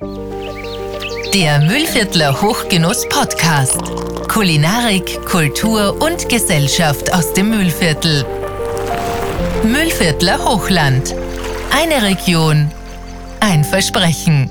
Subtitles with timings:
[0.00, 3.78] Der Müllviertler Hochgenuss Podcast.
[4.28, 8.26] Kulinarik, Kultur und Gesellschaft aus dem Müllviertel.
[9.62, 11.14] Müllviertler Hochland.
[11.70, 12.72] Eine Region.
[13.38, 14.50] Ein Versprechen.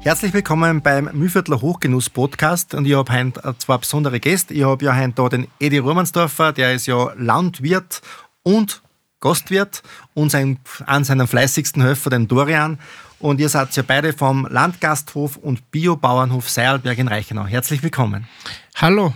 [0.00, 4.52] Herzlich willkommen beim Mühlviertler Hochgenuss Podcast und ich habe heute zwei besondere Gäste.
[4.52, 8.02] Ich habe ja heute da den Edi Romansdorfer, der ist ja Landwirt
[8.42, 8.82] und
[9.20, 9.84] Gastwirt
[10.14, 12.80] und sein, an seinem fleißigsten Helfer, den Dorian.
[13.22, 17.46] Und ihr seid ja beide vom Landgasthof und Biobauernhof Seilberg in Reichenau.
[17.46, 18.26] Herzlich willkommen.
[18.74, 19.14] Hallo.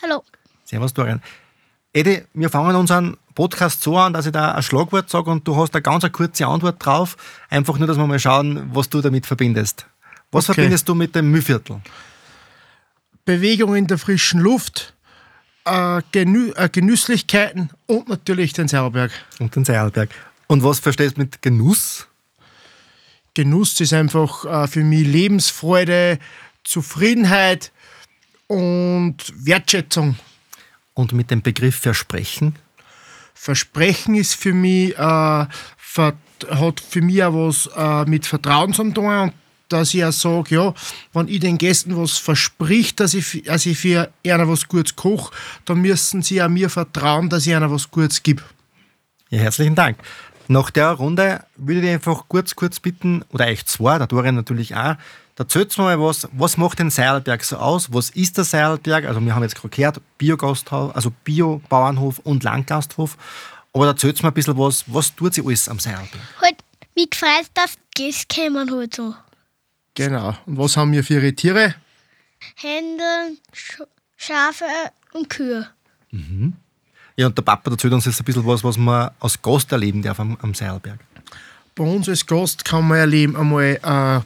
[0.00, 0.22] Hallo.
[0.64, 1.20] Servus, Dorian.
[1.92, 5.56] Edi, wir fangen unseren Podcast so an, dass ich da ein Schlagwort sage und du
[5.56, 7.16] hast eine ganz eine kurze Antwort drauf.
[7.48, 9.86] Einfach nur, dass wir mal schauen, was du damit verbindest.
[10.30, 10.54] Was Okay.
[10.54, 11.80] verbindest du mit dem Mühlviertel?
[13.24, 14.94] Bewegung in der frischen Luft,
[15.64, 19.10] äh, Genü äh, Genüsslichkeiten und natürlich den Sauerberg.
[19.40, 20.10] Und den Seilberg.
[20.46, 22.06] Und was verstehst du mit Genuss?
[23.34, 26.18] Genuss ist einfach äh, für mich Lebensfreude,
[26.64, 27.72] Zufriedenheit
[28.46, 30.16] und Wertschätzung.
[30.94, 32.56] Und mit dem Begriff Versprechen?
[33.34, 39.06] Versprechen ist für mich, äh, hat für mich auch was äh, mit Vertrauen zu tun
[39.06, 39.32] und
[39.70, 40.74] dass ich auch sage, ja,
[41.12, 45.32] wenn ich den Gästen was versprich, dass ich, dass ich für einer was Gutes koche,
[45.64, 48.42] dann müssen sie auch mir vertrauen, dass ich einer was Gutes gebe.
[49.30, 49.96] Ja, herzlichen Dank.
[50.50, 54.74] Nach der Runde würde ich einfach kurz, kurz bitten, oder euch zwei, der Dorian natürlich
[54.74, 54.96] auch,
[55.38, 57.92] erzählt mal was, was macht den Seilberg so aus?
[57.92, 59.04] Was ist der Seilberg?
[59.04, 63.16] Also wir haben jetzt gerade gehört, Biogasthof, also Biobauernhof und Landgasthof.
[63.72, 66.10] Aber erzählt mal ein bisschen was, was tut sie alles am Seilberg?
[66.42, 66.56] Halt,
[66.96, 69.14] wie gefreut, dass Gäste kommen halt so.
[69.94, 70.36] Genau.
[70.46, 71.76] Und was haben wir für ihre Tiere?
[72.56, 73.82] Hände, Sch
[74.16, 74.64] Schafe
[75.12, 75.68] und Kühe.
[77.16, 80.02] Ja, und der Papa erzählt uns jetzt ein bisschen was, was man als Gast erleben
[80.02, 80.98] darf am, am Seilberg.
[81.74, 84.24] Bei uns als Gast kann man erleben einmal eine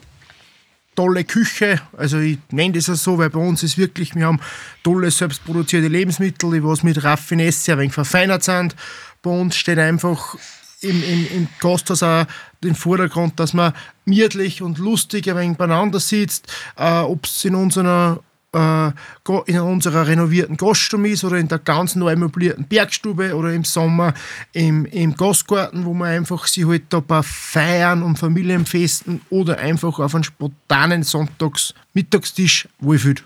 [0.94, 1.80] tolle Küche.
[1.96, 4.40] Also ich nenne das so, weil bei uns ist wirklich, wir haben
[4.82, 8.74] tolle selbstproduzierte Lebensmittel, die was mit Raffinesse ein wenig verfeinert sind.
[9.22, 10.36] Bei uns steht einfach
[10.80, 12.26] im, im, im Gasthaus auch
[12.62, 13.72] den Vordergrund, dass man
[14.04, 20.06] gemütlich und lustig ein wenig beieinander sitzt, äh, ob es in unserer äh, in unserer
[20.06, 24.14] renovierten Gaststube ist oder in der ganz neu möblierten Bergstube oder im Sommer
[24.52, 29.98] im, im Gastgarten, wo man einfach sich halt da bei Feiern und Familienfesten oder einfach
[29.98, 33.24] auf einen spontanen Sonntags-Mittagstisch wohlfühlt.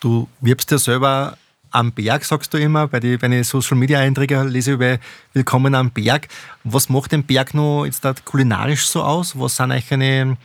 [0.00, 1.36] Du wirbst ja selber
[1.70, 2.88] am Berg, sagst du immer.
[2.88, 4.98] Bei den bei den Social Media Einträgen lese ich über
[5.32, 6.28] Willkommen am Berg.
[6.64, 9.38] Was macht den Berg noch jetzt da kulinarisch so aus?
[9.38, 10.36] Was sind eigentlich eine,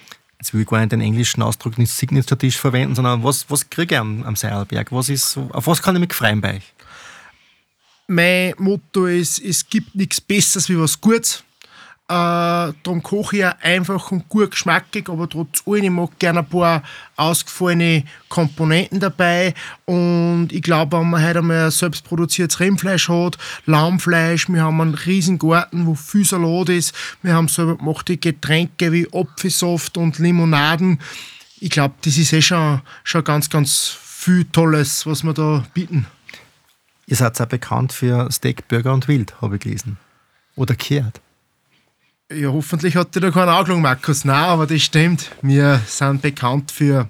[0.44, 3.96] jetzt will ich gar nicht den englischen Ausdruck nicht Signature-Tisch verwenden, sondern was, was kriege
[3.96, 4.92] ich am, am Seilberg?
[4.92, 6.74] Was ist auf was kann ich mich freuen bei euch?
[8.08, 11.44] Mein Motto ist, es gibt nichts Besseres wie was Gutes.
[12.14, 16.46] Äh, darum koche ich einfach und gut geschmackig, aber trotz allem, ich mag gerne ein
[16.46, 16.84] paar
[17.16, 19.56] ausgefallene Komponenten dabei.
[19.86, 24.94] Und ich glaube, wenn man heute einmal ein selbstproduziertes Rindfleisch hat, Lammfleisch, wir haben einen
[24.94, 31.00] riesen Garten, wo viel Salat ist, wir haben selber gemachte Getränke wie Apfelsaft und Limonaden.
[31.60, 36.06] Ich glaube, das ist eh schon, schon ganz, ganz viel Tolles, was wir da bieten.
[37.08, 39.98] Ihr seid auch bekannt für Steak, Burger und Wild, habe ich gelesen.
[40.56, 41.20] Oder gehört.
[42.36, 44.26] Ja, hoffentlich hat dir da keine Augen, Markus.
[44.26, 45.32] Nein, aber das stimmt.
[45.42, 47.10] Wir sind bekannt für.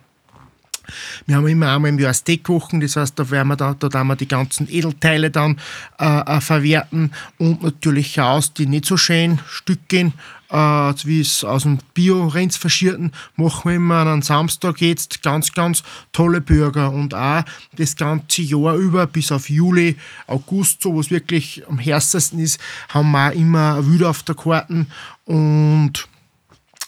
[1.25, 2.13] Wir haben immer einmal im Jahr
[2.43, 5.59] kochen, das heißt, da werden wir da, da werden wir die ganzen Edelteile dann
[5.99, 10.13] äh, äh, verwerten und natürlich aus die nicht so schönen Stückchen,
[10.49, 15.83] äh, wie es aus dem Bio-Rinds verschierten, machen wir immer an Samstag jetzt ganz, ganz
[16.11, 17.43] tolle Burger und auch
[17.75, 23.11] das ganze Jahr über bis auf Juli, August, so was wirklich am härtesten ist, haben
[23.11, 24.87] wir auch immer wieder auf der Karten
[25.25, 26.07] und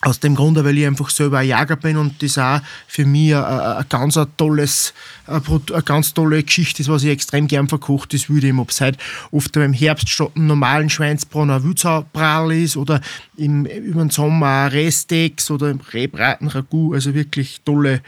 [0.02, 3.36] aus dem Grunde, weil ich einfach selber ein Jäger bin und das auch für mich
[3.36, 4.94] ein, ein, ganz ein tolles,
[5.26, 8.70] ein, eine ganz tolle Geschichte ist, was ich extrem gern verkocht, das würde ich, ob
[8.70, 9.00] es heute
[9.32, 13.02] oft im Herbst statt einem normalen Schweinsbraten ein Wildsauerbraten ist oder
[13.38, 18.02] im, über den Sommer Resteaks oder im Rehbraten, Ragout, also wirklich tolle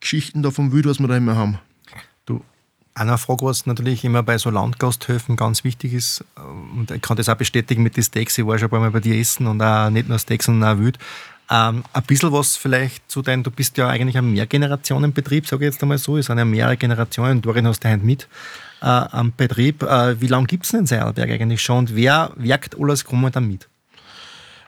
[0.00, 1.58] Geschichten da vom Wild, was wir da immer haben.
[2.94, 7.16] Eine Frage, was natürlich immer bei so Landgasthöfen ganz wichtig ist, äh, und ich kann
[7.16, 9.46] das auch bestätigen mit den Steaks, ich war schon ein paar Mal bei dir essen
[9.46, 10.98] und auch nicht nur Steaks, sondern auch Wild.
[11.50, 15.72] Ähm, ein bisschen was vielleicht zu deinem, du bist ja eigentlich ein Mehrgenerationenbetrieb, sage ich
[15.72, 18.28] jetzt einmal so, es sind ja mehrere Generationen, Dorin hast du heute mit
[18.82, 19.82] äh, am Betrieb.
[19.82, 23.48] Äh, wie lange gibt es denn in Seilberg eigentlich schon und wer wirkt alles momentan
[23.48, 23.68] mit?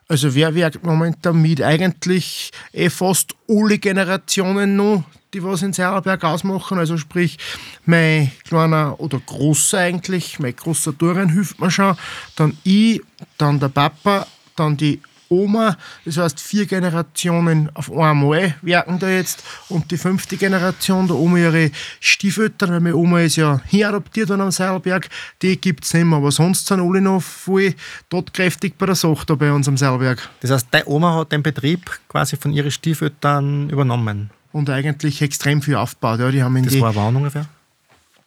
[0.07, 1.63] Also wer wirkt momentan mit?
[1.63, 6.79] Eigentlich eh fast alle Generationen noch, die was in Serberberg ausmachen.
[6.79, 7.39] Also sprich,
[7.87, 11.97] mein kleiner oder großer eigentlich, mein großer Dorian hilft mir schon.
[12.37, 13.01] Dann ich,
[13.39, 15.01] dann der Papa, dann die
[15.35, 15.77] Oma.
[16.05, 19.43] Das heißt, vier Generationen auf einmal werken da jetzt.
[19.69, 21.71] Und die fünfte Generation, der Oma ihre
[22.01, 25.09] Stiefeltern, weil meine Oma ist ja hier adoptiert worden am Seilberg,
[25.43, 26.19] die gibt es nicht mehr.
[26.19, 27.75] Aber sonst sind alle noch voll
[28.11, 30.29] tatkräftig bei der Sache da bei uns am Seilberg.
[30.41, 34.31] Das heißt, deine Oma hat den Betrieb quasi von ihren Stiefeltern übernommen.
[34.53, 36.21] Und eigentlich extrem viel aufgebaut.
[36.21, 37.47] Ja, die haben in Das die, war wann ungefähr?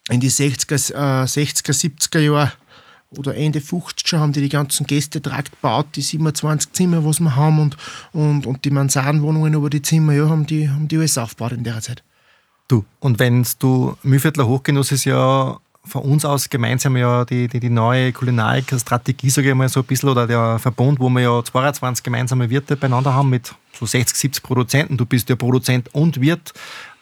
[0.09, 2.51] in die 60er, äh, 60er 70er Jahre
[3.11, 7.59] oder Ende 50er haben die die ganzen Gästetrakt gebaut, die 27 Zimmer, was wir haben
[7.59, 7.77] und,
[8.13, 11.63] und, und die Mansardenwohnungen über die Zimmer, ja, haben die, haben die alles aufgebaut in
[11.63, 12.03] der Zeit.
[12.67, 12.83] Du.
[12.99, 15.57] Und wenn du, Mühlviertler Hochgenuss ist ja
[15.87, 19.85] von uns aus gemeinsam ja die, die, die neue Kulinarik-Strategie, sage ich mal so ein
[19.85, 24.17] bisschen, oder der Verbund, wo wir ja 22 gemeinsame Wirte beieinander haben mit so 60,
[24.17, 24.97] 70 Produzenten.
[24.97, 26.53] Du bist ja Produzent und Wirt.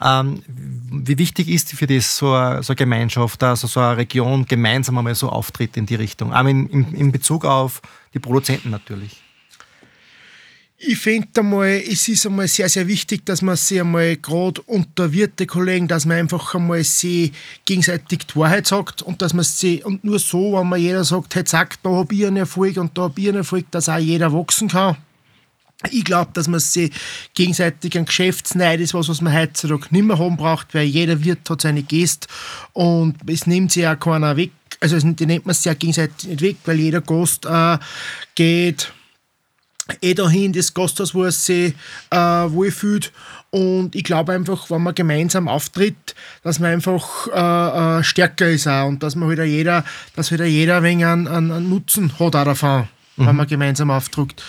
[0.02, 4.46] Ähm, wie wichtig ist für das so eine, so eine Gemeinschaft, also so eine Region
[4.46, 6.34] gemeinsam einmal so auftritt in die Richtung?
[6.34, 7.82] Auch in, in, in Bezug auf
[8.14, 9.25] die Produzenten natürlich.
[10.88, 15.12] Ich finde einmal, es ist einmal sehr, sehr wichtig, dass man sich einmal gerade unter
[15.12, 17.32] Wirtekollegen, dass man einfach einmal sie
[17.66, 21.34] gegenseitig die Wahrheit sagt und dass man sie, und nur so, wenn man jeder sagt,
[21.34, 23.98] hey, sagt, da habe ich einen Erfolg und da habe ich einen Erfolg, dass auch
[23.98, 24.98] jeder wachsen kann.
[25.90, 26.92] Ich glaube, dass man sich
[27.34, 31.50] gegenseitig ein Geschäftsneid ist, was, was man heutzutage nicht mehr haben braucht, weil jeder Wirt
[31.50, 32.28] hat seine Gäste
[32.74, 34.52] und es nimmt sich auch keiner weg.
[34.82, 37.80] Also die nimmt man sich ja gegenseitig nicht weg, weil jeder Gast äh,
[38.36, 38.94] geht
[40.02, 41.74] eh dahin, das Gasthaus, wo er sich
[42.10, 43.12] äh, wohlfühlt.
[43.52, 48.68] Und ich glaube einfach, wenn man gemeinsam auftritt, dass man einfach äh, äh, stärker ist
[48.68, 49.86] auch und dass man halt auch jeder,
[50.16, 53.48] dass halt auch jeder ein wenig einen, einen, einen Nutzen hat auch davon, wenn man
[53.48, 54.44] gemeinsam aufdrückt.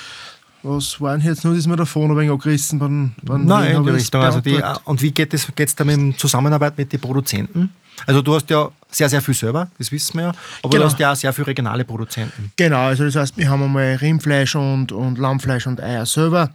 [0.67, 3.85] Was war denn jetzt nur, dass wir davon ein wenig angerissen beim, beim Nein, in
[3.85, 4.21] die Richtung.
[4.23, 7.71] Also die, und wie geht es geht's da mit der Zusammenarbeit mit den Produzenten?
[8.07, 10.83] Also du hast ja sehr, sehr viel selber, das wissen wir ja, aber Genau.
[10.83, 12.53] du hast ja auch sehr viele regionale Produzenten.
[12.57, 16.51] Genau, also das heißt, wir haben einmal Rindfleisch und, und Lammfleisch und Eier selber.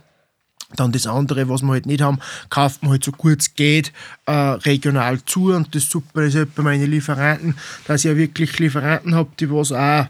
[0.75, 2.19] Dann das andere, was wir halt nicht haben,
[2.50, 3.92] kauft man halt so gut es geht
[4.25, 5.52] äh, regional zu.
[5.54, 7.56] Und das Super ist halt bei meinen Lieferanten,
[7.88, 10.06] dass ich ja wirklich Lieferanten habe, die was auch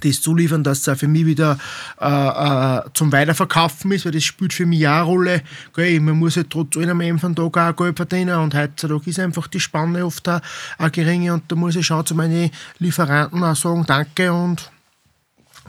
[0.00, 1.58] das zuliefern, dass es auch für mich wieder
[2.00, 5.42] äh, äh, zum Weiterverkaufen ist, weil das spielt für mich auch eine Rolle.
[5.74, 9.10] Gell, man muss halt trotz allem am Ende vom Tag auch Geld verdienen und heutzutage
[9.10, 10.40] ist einfach die Spanne oft auch,
[10.78, 14.70] auch geringe und da muss ich schon zu meinen Lieferanten auch sagen, danke und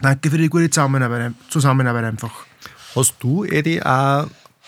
[0.00, 2.32] danke für die gute Zusammenarbeit, Zusammenarbeit einfach.
[2.94, 4.26] Hast du, Edi, auch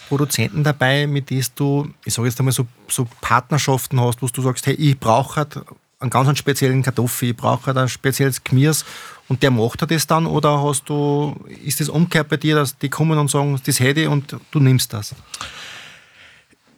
[0.08, 4.42] Produzenten dabei, mit denen du, ich sage jetzt einmal so, so Partnerschaften hast, wo du
[4.42, 5.60] sagst, hey, ich brauche halt
[6.00, 8.84] einen ganz einen speziellen Kartoffel, ich brauche halt ein spezielles Gemüse
[9.28, 11.34] und der macht halt das dann oder hast du,
[11.64, 14.60] ist das umgekehrt bei dir, dass die kommen und sagen, das hätte ich und du
[14.60, 15.14] nimmst das?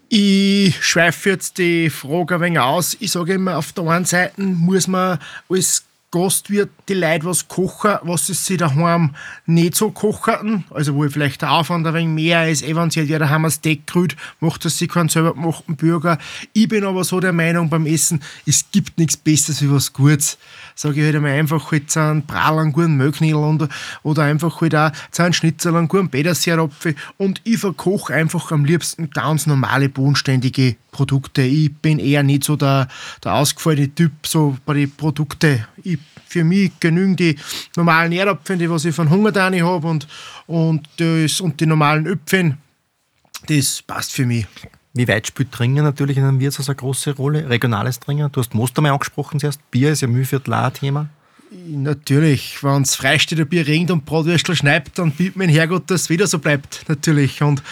[0.08, 2.96] Ich schweife jetzt die Frage ein wenig aus.
[3.00, 7.96] Ich sage immer, auf der einen Seite muss man als Gastwirt die Leute was kochen,
[8.02, 9.14] was sie daheim
[9.44, 10.64] nicht so kochen.
[10.70, 12.60] Also wo vielleicht der Aufwand ein wenig mehr ist.
[12.60, 16.18] Sie halt ja daheim ein Steak grüht, macht das sich keinen selber gemachten Burger.
[16.52, 20.38] Ich bin aber so der Meinung beim Essen, es gibt nichts Besseres wie was Gutes.
[20.74, 23.68] Sage ich halt einmal einfach halt so einen Bral, einen guten Mögnil und,
[24.02, 28.64] oder einfach halt auch so einen Schnitzel, einen guten Bedersierapfel und ich verkoche einfach am
[28.64, 31.42] liebsten ganz normale, bodenständige Produkte.
[31.42, 32.88] Ich bin eher nicht so der,
[33.22, 35.64] der ausgefallene Typ so bei den Produkten.
[35.82, 35.95] Ich,
[36.26, 37.36] für mich genügen die
[37.76, 40.06] normalen Erdapfeln, die was ich von Hungerdani habe und,
[40.46, 42.58] und, und die normalen Öpfen.
[43.48, 44.46] Das passt für mich.
[44.94, 47.48] Wie weit spielt Trinken natürlich in einem Wirtshaus eine große Rolle?
[47.48, 48.32] Regionales Trinken?
[48.32, 49.60] Du hast Most einmal angesprochen zuerst.
[49.70, 51.08] Bier ist ja Mühlviertel ein Thema.
[51.64, 56.02] Natürlich, wenn es freisteht, ein Bier regnet und Bratwürstel schneibt, dann bietet mein Herrgott, dass
[56.02, 57.40] es wieder so bleibt, natürlich.
[57.40, 57.62] Und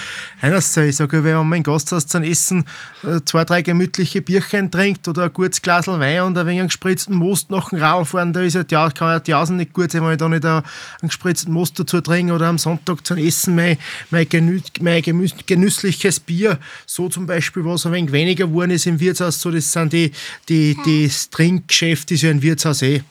[0.41, 2.65] einerseits, ich sage, wenn man mein Gasthaus zum Essen
[3.03, 6.69] äh, zwei, drei gemütliche Bierchen trinkt oder ein gutes Glas Wein und ein wenig einen
[6.69, 9.91] gespritzten Most nach dem Rauch fahren, da ist ja, kann ja die Jausen nicht gut
[9.91, 10.63] sein, wenn ich da nicht einen
[11.03, 13.77] gespritzten Most dazu trinke oder am Sonntag zum Essen mein,
[14.11, 18.87] mein, genü mein gemüs genüssliches Bier, so zum Beispiel, was ein wenig weniger geworden ist
[18.87, 20.13] im Wirtshaus, so das sind die,
[20.49, 23.03] die, die das Trinkgeschäft ist ja ein Wirtshaus eh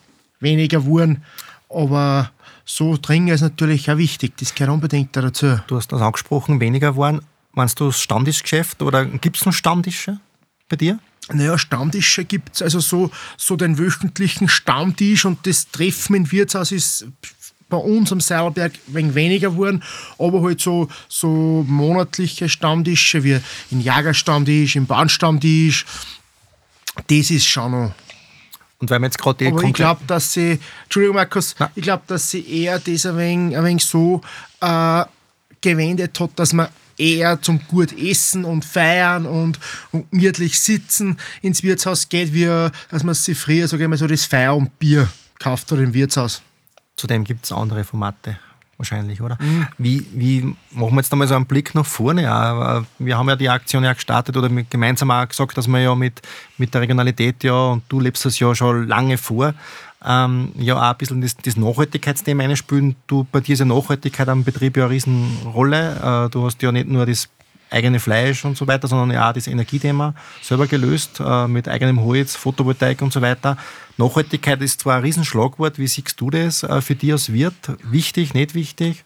[0.43, 1.23] weniger wurden.
[1.69, 2.31] Aber
[2.65, 4.33] so trinken ist natürlich auch wichtig.
[4.37, 5.59] Das gehört unbedingt dazu.
[5.67, 7.21] Du hast das angesprochen, weniger waren.
[7.53, 10.19] Meinst du das Stammtischgeschäft oder gibt es noch Stammtische
[10.69, 10.99] bei dir?
[11.31, 16.71] Naja, Stammtische gibt es, also so, so den wöchentlichen Stammtisch und das Treffen im Wirtshaus
[16.71, 17.05] ist
[17.69, 19.83] bei uns am Seilberg wenig weniger geworden,
[20.19, 23.39] aber halt so, so monatliche Stammtische wie
[23.71, 25.85] im Jagerstammtisch, im Bahnstammtisch,
[27.07, 27.93] das ist schon noch
[28.83, 31.71] Und weil wir jetzt gerade die Aber ich glaube, dass sie, Entschuldigung Markus, Ja.
[31.73, 34.19] ich glaube, dass sie eher das ein wenig, ein wenig so
[34.59, 35.05] äh,
[35.61, 39.57] gewendet hat, dass man eher zum gut essen und feiern und,
[39.93, 42.43] und gemütlich sitzen ins Wirtshaus geht, wie
[42.91, 45.07] dass man sich früher, sage ich mal, so das Feier und Bier
[45.39, 46.41] kauft hat im Wirtshaus.
[46.97, 48.37] Zudem gibt es andere Formate.
[48.83, 49.37] Wahrscheinlich, oder?
[49.39, 49.67] Mhm.
[49.77, 52.23] Wie, wie machen wir jetzt einmal so einen Blick nach vorne?
[52.23, 55.95] Ja, wir haben ja die Aktion ja gestartet oder gemeinsam auch gesagt, dass wir ja
[55.95, 56.21] mit,
[56.57, 59.53] mit der Regionalität ja, und du lebst das ja schon lange vor,
[60.05, 62.95] ähm, ja auch ein bisschen das, das Nachhaltigkeitsthema einspielen.
[63.07, 66.25] Du, bei dir ist ja Nachhaltigkeit am Betrieb ja eine Riesenrolle.
[66.25, 67.29] Äh, du hast ja nicht nur das
[67.73, 72.01] eigene Fleisch und so weiter, sondern ja auch das Energiethema selber gelöst äh, mit eigenem
[72.01, 73.57] Holz, Photovoltaik und so weiter.
[73.97, 75.77] Nachhaltigkeit ist zwar ein Riesenschlagwort.
[75.77, 77.71] Wie siehst du das äh, für dich als Wirt?
[77.83, 79.03] Wichtig, nicht wichtig?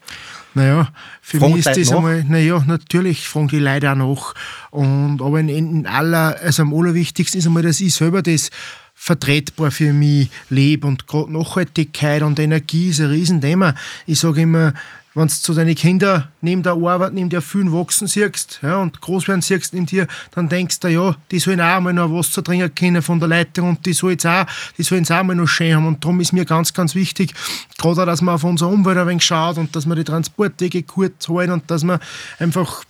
[0.54, 0.88] Naja,
[1.20, 4.34] für Fragen mich ist das einmal, naja, natürlich fragen die Leute auch nach.
[4.70, 8.50] Und, aber in, in aller, also am allerwichtigsten ist einmal, dass ich selber das
[8.94, 10.86] vertretbar für mich lebe.
[10.86, 13.74] Und gerade Nachhaltigkeit und Energie ist ein Riesenthema.
[14.06, 14.74] Ich sage immer,
[15.18, 19.00] wenn du zu deinen Kindern neben der Arbeit, neben der vielen wachsen siehst ja, und
[19.00, 22.30] groß werden siehst in dir, dann denkst du, ja, die sollen auch mal noch was
[22.30, 24.46] zu trinken können von der Leitung und die sollen es auch,
[24.78, 25.86] es auch mal noch schön haben.
[25.86, 27.34] Und darum ist mir ganz, ganz wichtig,
[27.78, 31.28] gerade dass man auf unsere Umwelt ein wenig schaut und dass man die Transportwege kurz
[31.28, 31.98] halten und dass man
[32.38, 32.84] einfach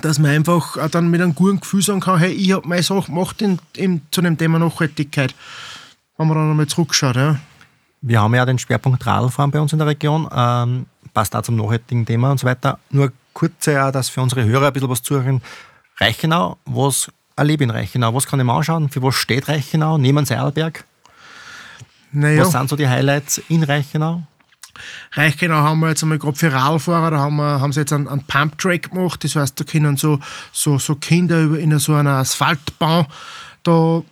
[0.00, 3.06] dass man einfach dann mit einem guten Gefühl sagen kann, hey, ich habe meine Sache
[3.06, 5.34] gemacht in, in, zu dem Thema Nachhaltigkeit.
[6.16, 7.16] Wenn man dann nochmal zurückschaut.
[7.16, 7.40] Ja.
[8.00, 10.28] Wir haben ja den Schwerpunkt Radlfahren bei uns in der Region.
[10.32, 10.86] Ähm,
[11.18, 12.78] passt da zum nachhaltigen Thema und so weiter.
[12.90, 15.42] Nur kurz, ja, dass für unsere Hörer ein bisschen was zuhören.
[15.96, 18.14] Reichenau, was erlebe ich in Reichenau?
[18.14, 18.88] Was kann ich mir anschauen?
[18.88, 19.98] Für was steht Reichenau?
[19.98, 20.84] Neben Seilberg?
[22.12, 22.42] Naja.
[22.42, 24.22] Was sind so die Highlights in Reichenau?
[25.10, 28.06] Reichenau haben wir jetzt einmal gerade für Radfahrer, da haben, wir, haben sie jetzt einen,
[28.06, 29.24] einen Pump-Track gemacht.
[29.24, 30.20] Das heißt, da können so,
[30.52, 33.06] so, so Kinder in so einer Asphaltbahn
[33.64, 34.02] da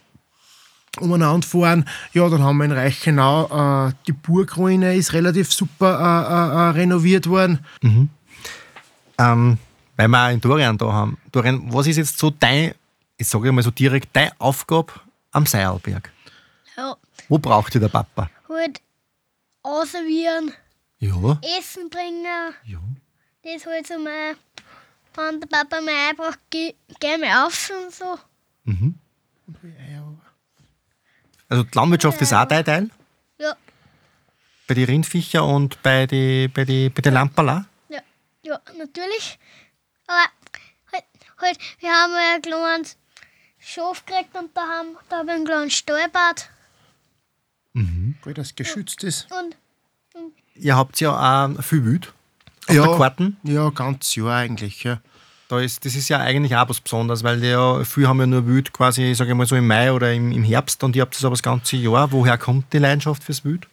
[1.00, 1.88] umeinander fahren.
[2.12, 6.70] Ja, dann haben wir in Reichenau äh, die Burgruine ist relativ super äh, äh, äh,
[6.70, 7.64] renoviert worden.
[7.82, 8.08] Mhm.
[9.18, 9.58] Ähm,
[9.96, 11.18] weil wir auch in Dorian da haben.
[11.32, 12.74] Dorian, was ist jetzt so dein,
[13.16, 14.92] ich sage mal so direkt, deine Aufgabe
[15.32, 16.12] am Seilberg?
[16.76, 16.96] Ja.
[17.28, 18.30] Wo braucht ihr der Papa?
[18.48, 18.80] Halt
[19.62, 20.52] ausservieren.
[20.98, 21.38] Ja.
[21.58, 22.24] Essen bringen.
[22.64, 22.78] Ja.
[23.42, 24.34] Das halt so mal,
[25.14, 28.18] wenn der Papa mir einbraucht, geh, geh mal auf und so.
[28.64, 28.94] Mhm.
[31.48, 32.90] Also die Landwirtschaft ist auch dein Teil?
[33.38, 33.54] Ja.
[34.66, 37.66] Bei den Rindviecher und bei den bei die, bei die Lamperla?
[37.88, 38.00] Ja.
[38.42, 39.38] ja, natürlich.
[40.06, 40.18] Aber
[40.92, 41.04] halt,
[41.38, 42.96] halt, wir haben ja ein kleines
[43.58, 46.50] Schaf gekriegt und da haben da hab ich einen kleinen Stallbad.
[47.74, 48.16] Mhm.
[48.24, 49.30] Weil das geschützt ist.
[49.30, 49.56] Und,
[50.14, 52.12] und Ihr habt ja auch viel Wild
[52.66, 53.36] auf ja, der Karten?
[53.42, 55.00] Ja, ganz Jahr eigentlich, ja.
[55.48, 58.46] Da ist, das ist ja eigentlich auch was Besonderes, weil ja, viele haben ja nur
[58.46, 61.14] Wild quasi, sage ich mal so im Mai oder im, im Herbst und ihr habt
[61.14, 62.10] das aber das ganze Jahr.
[62.10, 63.68] Woher kommt die Leidenschaft fürs Wild?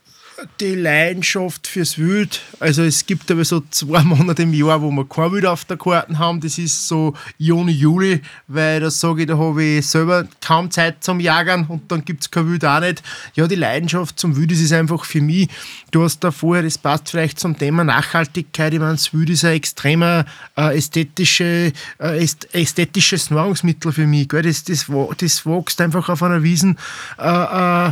[0.59, 2.41] Die Leidenschaft fürs Wild.
[2.59, 5.77] Also es gibt aber so zwei Monate im Jahr, wo wir kein Wild auf der
[5.77, 6.41] Karte haben.
[6.41, 11.03] Das ist so Juni, Juli, weil da sage ich, da habe ich selber kaum Zeit
[11.03, 13.03] zum Jagern und dann gibt es kein Wild auch nicht.
[13.35, 15.49] Ja, die Leidenschaft zum Wild, das ist einfach für mich,
[15.91, 18.73] du hast da vorher, das passt vielleicht zum Thema Nachhaltigkeit.
[18.73, 20.25] Ich meine, das Wild ist ein extremer
[20.57, 24.27] äh, ästhetische, äh, ästhetisches Nahrungsmittel für mich.
[24.27, 24.87] Das, das,
[25.17, 26.77] das wächst einfach auf einer Wiesen.
[27.17, 27.91] Äh, äh,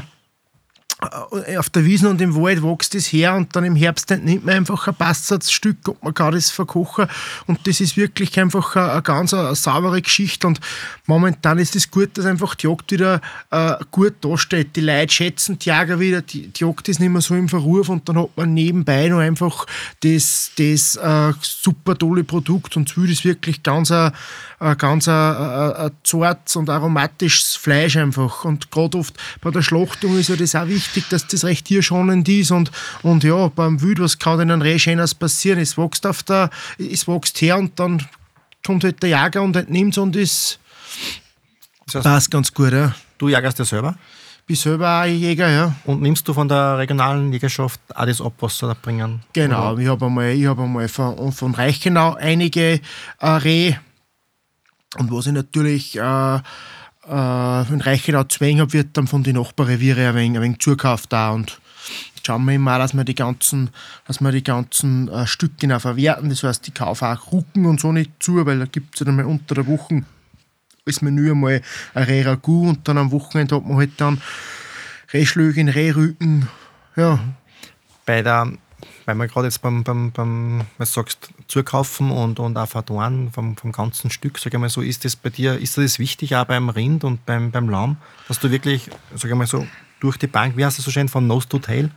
[1.58, 4.56] auf der Wiese und im Wald wächst es her und dann im Herbst nimmt man
[4.56, 7.08] einfach ein Passsatzstück und man kann das verkochen.
[7.48, 10.46] Und das ist wirklich einfach eine, ganz eine, saubere Geschichte.
[10.46, 10.60] Und
[11.08, 14.76] momentan ist es das gut, dass einfach die Jagd wieder äh, gut dasteht.
[14.76, 17.90] Die Leute schätzen die Jäger wieder, die, die Jagd ist nicht mehr so im Verruf
[17.90, 19.66] und dann hat man nebenbei noch einfach
[20.02, 22.78] das, das äh, super tolle Produkt.
[22.78, 24.12] Und das ist wirklich ganz ein,
[24.60, 28.46] ein ganz ein, ein, ein zartes und aromatisches Fleisch einfach.
[28.46, 31.66] Und gerade oft bei der Schlachtung ist ja das auch wichtig, wichtig, dass das recht
[31.66, 32.72] tierschonend ist und,
[33.02, 35.60] und ja, beim Wild, was kann denn ein Reh Schönes passieren?
[35.60, 38.06] Es wächst auf der, es wächst her und dann
[38.66, 40.60] kommt halt der Jäger und entnimmt es und es
[41.88, 42.74] das heißt, passt ganz gut.
[42.74, 42.94] Ja.
[43.18, 43.96] Du jagst ja selber?
[44.46, 45.76] bin selber auch Jäger, ja.
[45.86, 49.22] Und nimmst du von der regionalen Jägerschaft auch das ab, was sie da bringen?
[49.32, 49.82] Genau, oder?
[49.82, 52.82] ich habe einmal, hab einmal von, von Reichenau einige
[53.20, 53.76] äh, Reh
[54.98, 56.40] und was ich natürlich äh,
[57.08, 61.32] äh, in Reichenau habe, wird dann von den Nachbarreviere ein wenig, ein wenig zukauft da
[61.32, 61.60] und
[62.26, 63.70] schauen wir immer, dass wir die ganzen,
[64.06, 66.30] dass wir die ganzen äh, Stücke auch verwerten.
[66.30, 69.06] Das heißt, ich kaufe auch Rucken und so nicht zu, weil da gibt es ja
[69.06, 70.04] dann mal unter der Woche
[70.86, 71.62] als Menü einmal
[71.94, 74.22] ein Reh-Ragout und dann am Wochenende hat man halt dann
[75.14, 76.48] Rehschlögen, Rehrücken,
[76.96, 77.20] ja.
[78.06, 78.54] Bei der
[79.12, 83.58] weil wir gerade jetzt beim, beim, beim was sagst, zukaufen und, und auch verdorren vom,
[83.58, 86.46] vom ganzen Stück, sage ich mal so, ist das bei dir, ist das wichtig auch
[86.46, 89.66] beim Rind und beim, beim Lamm, dass du wirklich, sage ich mal so,
[90.00, 91.92] durch die Bank, wie heißt das so schön, von Nose to Tail?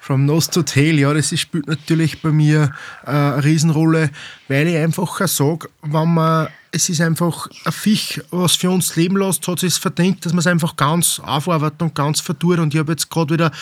[0.00, 2.72] From Nose to Tail, ja, das spielt natürlich bei mir
[3.06, 4.10] äh, eine Riesenrolle,
[4.48, 9.16] weil ich einfach sage, wenn man es ist einfach ein Fisch, was für uns leben
[9.16, 12.58] lässt, hat es verdient, dass man es einfach ganz aufarbeitet und ganz verdurrt.
[12.58, 13.52] Und ich habe jetzt gerade wieder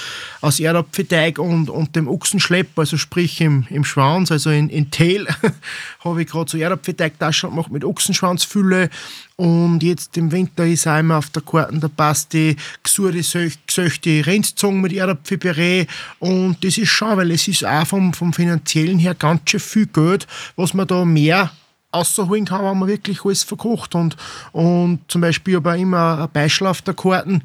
[0.41, 5.27] aus Erdapfelteig und, und dem Ochsenschlepp, also sprich im, im Schwanz, also in, in Tail,
[6.01, 8.89] habe ich gerade so Erdapfelteigtaschen gemacht mit Ochsenschwanzfülle.
[9.37, 14.81] Und jetzt im Winter ist einmal auf der Karte, da passt die gesuchte, gesöchte Rindzunge
[14.81, 15.87] mit Erdapfelpüree.
[16.19, 19.87] Und das ist schon, weil es ist auch vom, vom finanziellen her ganz schön viel
[19.87, 20.27] Geld,
[20.57, 21.51] was man da mehr
[21.95, 23.95] rausholen kann, wenn man wirklich alles verkocht.
[23.95, 24.17] Und,
[24.53, 27.43] und zum Beispiel aber immer ein Beispiel auf der Karten,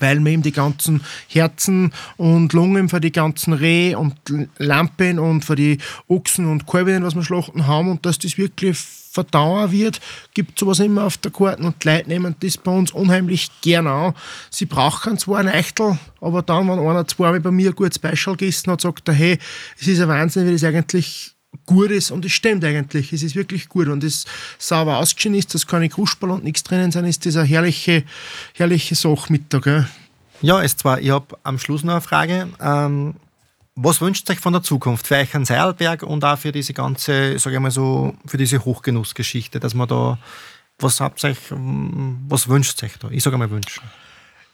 [0.00, 4.14] weil wir eben die ganzen Herzen und Lungen für die ganzen Reh und
[4.58, 8.78] Lampen und für die Ochsen und Kalbinnen, was wir schlachten haben und dass das wirklich
[8.78, 10.00] verdauern wird,
[10.34, 13.86] gibt sowas immer auf der Karten und die Leute nehmen das bei uns unheimlich gern
[13.86, 14.14] an.
[14.50, 18.36] Sie brauchen zwar ein Eichtel, aber dann, wenn einer zweimal bei mir ein gutes Beispiel
[18.36, 19.38] gegessen hat, sagt er, hey,
[19.80, 23.36] es ist ein Wahnsinn, wie das eigentlich gut ist und es stimmt eigentlich, es ist
[23.36, 24.24] wirklich gut und es
[24.58, 28.04] sauber ausgeschieden ist, dass keine Krusperl und nichts drinnen sind, ist das eine herrliche,
[28.54, 29.64] herrliche Sache Mittag.
[29.64, 29.86] Gell?
[30.42, 32.48] Ja, ist zwar, ich habe am Schluss noch eine Frage.
[32.60, 33.14] Ähm,
[33.74, 37.38] was wünscht euch von der Zukunft für euch an Seilberg und auch für diese ganze,
[37.38, 40.18] sage ich mal so, für diese Hochgenussgeschichte, dass man da,
[40.78, 43.08] was habt euch, was wünscht euch da?
[43.10, 43.82] Ich sage mal wünschen.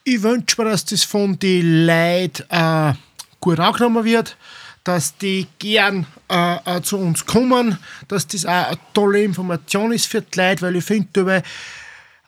[0.05, 2.95] Ich wünsche mir, dass das von den Leuten äh,
[3.39, 4.37] gut angenommen wird,
[4.85, 10.07] dass die gern äh, äh, zu uns kommen, dass das auch eine tolle Information ist
[10.07, 11.43] für die Leute, weil ich finde,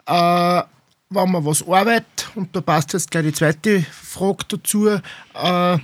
[0.06, 0.62] äh,
[1.10, 5.78] wenn man was arbeitet, und da passt jetzt gleich die zweite Frage dazu, äh,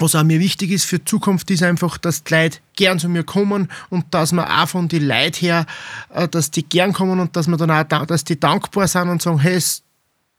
[0.00, 3.08] was auch mir wichtig ist für die Zukunft, ist einfach, dass die Leute gern zu
[3.08, 5.66] mir kommen und dass man auch von den Leuten her,
[6.14, 9.22] äh, dass die gern kommen und dass man dann auch, dass die dankbar sind und
[9.22, 9.60] sagen, hey,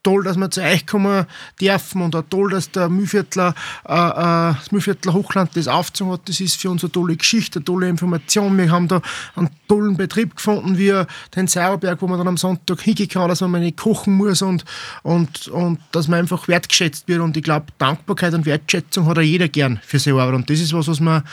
[0.04, 1.26] toll, dass wir zu euch kommen
[1.60, 3.54] dürfen und auch toll, dass der Mühlviertler,
[3.88, 6.28] äh, äh, das Mühlviertler Hochland das aufgezogen hat.
[6.30, 8.58] Das ist für uns eine tolle Geschichte, eine tolle Information.
[8.58, 9.02] Wir haben da
[9.36, 11.04] einen tollen Betrieb gefunden, wie
[11.36, 14.64] den Sauerberg, wo man dann am Sonntag hingehen kann, dass man nicht kochen muss und,
[15.04, 17.20] und, und dass man einfach wertgeschätzt wird.
[17.20, 20.36] Und ich glaube, Dankbarkeit und Wertschätzung hat auch jeder gern für seine Arbeit.
[20.36, 21.24] Und das ist was, was mir,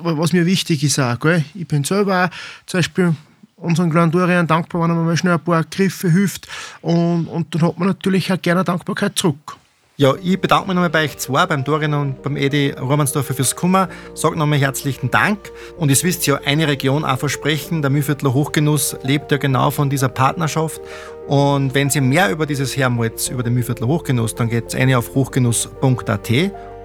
[0.00, 1.18] was mir wichtig ist auch.
[1.18, 1.44] Gell?
[1.54, 3.14] Ich bin selber auch zum Beispiel
[3.60, 6.48] unseren kleinen Dorian dankbar, wenn er mal schnell ein paar Griffe hilft.
[6.80, 9.56] Und, und dann hat man natürlich auch gerne Dankbarkeit zurück.
[10.00, 13.54] Ja, ich bedanke mich nochmal bei euch zwei, beim Dorian und beim Edi Romansdorfer fürs
[13.54, 13.90] Kummer.
[14.14, 15.38] Sag nochmal herzlichen Dank.
[15.76, 19.90] Und es wisst ja, eine Region auch versprechen, der Mühlviertler Hochgenuss lebt ja genau von
[19.90, 20.80] dieser Partnerschaft.
[21.28, 24.96] Und wenn Sie mehr über dieses Hermholz, über den Mühlviertler Hochgenuss, dann geht es eine
[24.96, 26.30] auf hochgenuss.at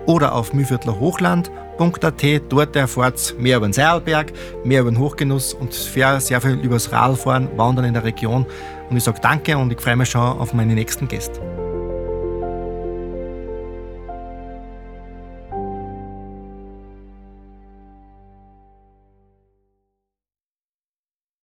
[0.06, 2.24] oder auf mühlviertlerhochland.at.
[2.50, 6.76] Dort erfahrt ihr mehr über den Seilberg, mehr über den Hochgenuss und sehr viel über
[6.76, 8.46] das Radfahren, Wandern in der Region.
[8.89, 11.55] Und ich sage danke und ich freue mich schon auf meine nächsten Gäste.